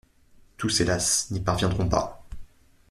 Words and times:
Tous 0.57 0.81
hélas 0.81 1.27
n'y 1.29 1.41
parviendront 1.41 1.87
pas... 1.87 2.27